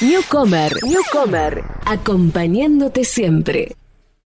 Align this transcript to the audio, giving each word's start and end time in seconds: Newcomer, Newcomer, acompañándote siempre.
Newcomer, 0.00 0.72
Newcomer, 0.84 1.64
acompañándote 1.84 3.02
siempre. 3.02 3.74